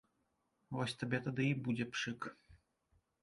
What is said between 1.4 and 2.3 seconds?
і будзе пшык.